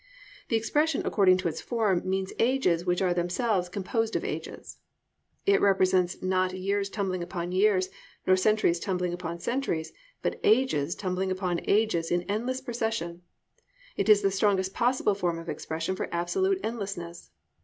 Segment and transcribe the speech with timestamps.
[0.49, 4.79] The expression according to its form means ages which are themselves composed of ages.
[5.45, 7.91] It represents not years tumbling upon years,
[8.25, 9.93] nor centuries tumbling upon centuries,
[10.23, 13.21] but ages tumbling upon ages in endless procession.
[13.95, 17.29] It is the strongest possible form of expression for absolute endlessness.